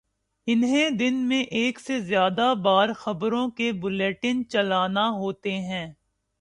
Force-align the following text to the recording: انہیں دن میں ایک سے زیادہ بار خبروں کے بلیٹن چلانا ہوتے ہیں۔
انہیں 0.47 0.89
دن 0.89 1.15
میں 1.27 1.41
ایک 1.51 1.79
سے 1.79 1.99
زیادہ 1.99 2.53
بار 2.63 2.93
خبروں 2.93 3.49
کے 3.49 3.71
بلیٹن 3.71 4.41
چلانا 4.49 5.09
ہوتے 5.09 5.57
ہیں۔ 5.57 5.87